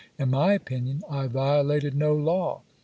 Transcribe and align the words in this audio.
In 0.17 0.31
my 0.31 0.53
opinion, 0.53 1.03
I 1.11 1.27
violated 1.27 1.93
no 1.93 2.15
law. 2.15 2.63